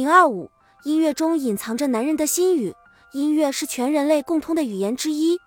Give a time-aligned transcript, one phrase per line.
[0.00, 0.50] 零二五，
[0.84, 2.74] 音乐中隐藏着男人的心语。
[3.12, 5.38] 音乐是全人类共通的语言之一，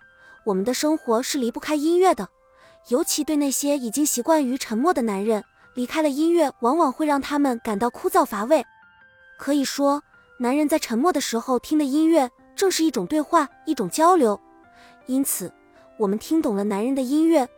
[0.43, 2.29] 我们的生活是离不开音乐的。
[2.89, 5.43] 尤其对那些已经习惯于沉默的男人，
[5.73, 8.63] 离开了音乐，往往会让他们感到枯燥乏味。
[9.39, 10.03] 可以说，
[10.37, 14.39] 男人在沉默的时候听的音乐，正是一种对话，一种交流。
[15.07, 15.51] 因此，
[15.97, 17.49] 我们听懂了男人的音乐，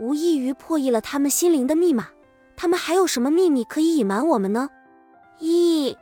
[0.00, 2.08] 无异于破译了他们心灵的密码。
[2.56, 4.68] 他们还有什么秘密可以隐瞒我们呢？
[5.38, 5.96] 一，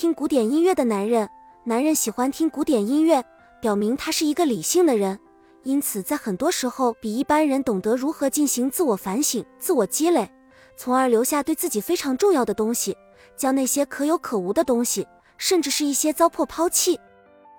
[0.00, 1.28] 听古典音乐的男人，
[1.64, 3.20] 男人喜欢听古典音乐，
[3.60, 5.18] 表明他是一个理性的人。
[5.64, 10.30] 因此，在很多时候比一般人懂得如何进行自我反省、自我积累，
[10.76, 12.96] 从而留下对自己非常重要的东西，
[13.36, 15.04] 将那些可有可无的东西，
[15.36, 16.96] 甚至是一些糟粕抛弃。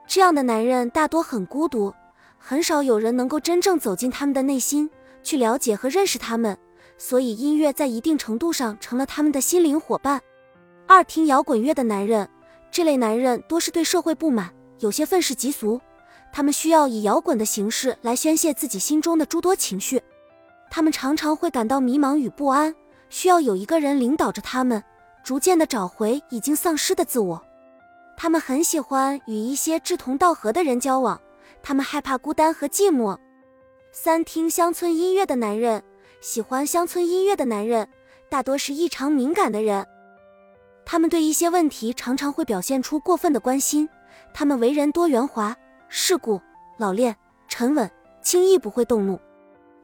[0.08, 1.94] 这样的男人大多很孤独，
[2.38, 4.90] 很少有人能够真正走进他们的内心，
[5.24, 6.58] 去了解和认识他们。
[6.98, 10.22] 所以，音乐在一定程度上成了他们的心灵伙伴。
[10.88, 12.28] 二，听摇滚乐的男人，
[12.72, 15.80] 这类男人多是对社会不满，有些愤世嫉俗。
[16.32, 20.02] 他们需要以摇滚的形式来宣泄自己心中的诸多情绪，
[20.70, 22.76] 他们常常会感到迷茫与不安，
[23.10, 24.84] 需要有一个人领导着他们，
[25.24, 27.42] 逐渐的找回已经丧失的自我。
[28.16, 31.20] 他们很喜欢与一些志同道合的人交往，
[31.64, 33.18] 他们害怕孤单和寂寞。
[33.92, 35.82] 三听乡村音乐的男人，
[36.22, 37.90] 喜欢乡村音乐的男人
[38.30, 39.88] 大多是异常敏感的人，
[40.92, 43.88] 他们对一些问题常常会表现出过分的关心，
[44.34, 45.56] 他们为人多圆滑。
[45.88, 46.42] 世故、
[46.78, 47.16] 老练、
[47.48, 47.88] 沉稳，
[48.24, 49.20] 轻易不会动怒。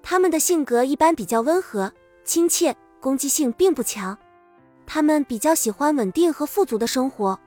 [0.01, 4.17] 他们的性格一般比较温和、亲切，攻击性并不强。
[4.87, 7.39] 他们比较喜欢稳定和富足的生活。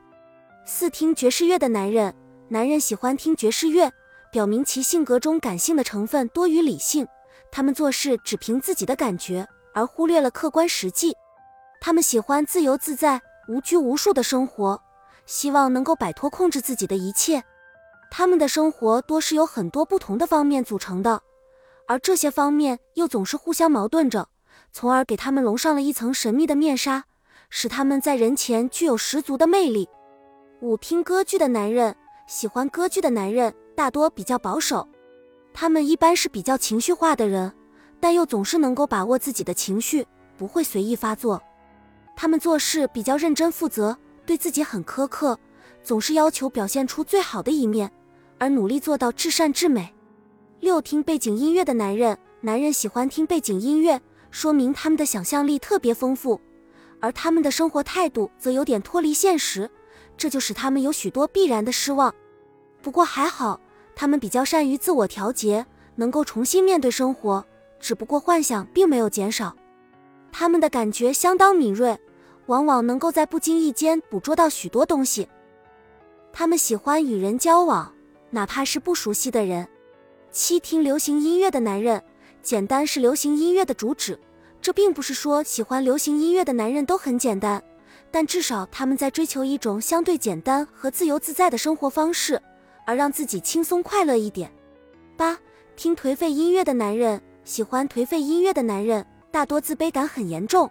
[0.65, 2.15] 四听爵士乐的男人，
[2.47, 3.91] 男人喜欢听爵士乐，
[4.31, 7.05] 表明其性格中感性的成分多于理性。
[7.51, 11.13] 他们做事只凭自己的感觉，而忽略了客观实际。
[11.81, 14.79] 他们喜欢自由自在、无拘无束的生活，
[15.25, 17.43] 希望能够摆脱控制自己的一切。
[18.11, 21.23] 他们的生活多是由很多不同的方面组成的，
[21.87, 24.29] 而这些方面又总是互相矛盾着，
[24.71, 27.05] 从而给他们笼上了一层神秘的面纱，
[27.49, 29.89] 使他们在人前具有十足的魅力。
[30.61, 31.95] 五听歌剧的男人，
[32.27, 34.87] 喜欢歌剧的男人大多比较保守，
[35.55, 37.51] 他们一般是比较情绪化的人，
[37.99, 40.05] 但又总是能够把握自己的情绪，
[40.37, 41.41] 不会随意发作。
[42.21, 45.39] 他们做事比较认真负责，对自己很苛刻，
[45.81, 47.89] 总是要求表现出最好的一面。
[48.37, 49.95] 而努力做到至善至美。
[50.59, 56.41] 六听背景音乐的男人，男人喜欢听背景音乐，说明他们的想象力特别丰富，
[56.99, 59.71] 而他们的生活态度则有点脱离现实，
[60.17, 62.13] 这就使他们有许多必然的失望。
[62.81, 63.61] 不过还好，
[63.95, 65.65] 他们比较善于自我调节，
[65.95, 67.45] 能够重新面对生活，
[67.79, 69.55] 只不过幻想并没有减少。
[70.33, 71.97] 他们的感觉相当敏锐，
[72.49, 75.29] 往往能够在不经意间捕捉到许多东西。
[76.33, 77.93] 他们喜欢与人交往。
[78.31, 79.67] 哪怕是不熟悉的人，
[80.31, 82.03] 七听流行音乐的男人，
[82.43, 84.19] 简单是流行音乐的主旨。
[84.61, 87.63] 这并不是说喜欢流行音乐的男人都很简单，
[88.11, 92.39] 但至少他们在追求一种相对简单和自由自在的生活方式，
[92.85, 94.51] 而让自己轻松快乐一点。
[95.17, 95.35] 八
[95.75, 100.69] 听颓废音乐的男人，喜欢颓废音乐的男人大多自卑感很严重，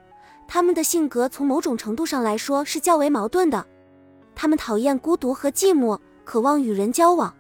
[0.49, 3.65] 他们的性格从某种程度上来说是较为矛盾的。
[4.35, 7.33] 他们讨厌孤独和寂寞，渴望与人交往。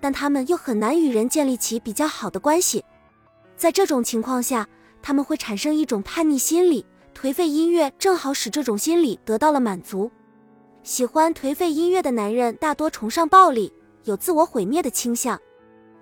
[0.00, 2.84] 但他们又很难与人建立起比较好的关系，
[3.56, 4.68] 在这种情况下，
[5.02, 6.84] 他们会产生一种叛逆心理。
[7.14, 10.10] 颓废音乐正好使这种心理得到了满足。
[10.82, 13.72] 喜欢颓废音乐的男人大多崇尚暴力，
[14.04, 15.40] 有自我毁灭的倾向。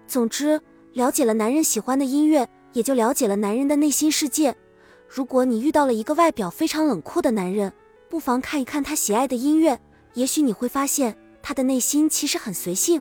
[0.08, 0.60] 总之，
[0.92, 4.54] 了解了男人喜欢的音乐，也就了解了男人的内心世界。
[5.08, 7.72] 如果你遇到了一个外表非常冷酷的男人，
[8.08, 9.80] 不妨看一看他喜爱的音乐，
[10.14, 13.00] 也许你会发现他的内心其实很随性。